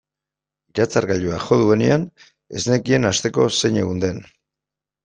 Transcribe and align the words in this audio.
Iratzargailuak 0.73 1.45
jo 1.51 1.59
duenean 1.65 2.09
ez 2.61 2.65
nekien 2.73 3.09
asteko 3.13 3.49
zein 3.61 3.83
egun 3.85 4.07
den. 4.09 4.25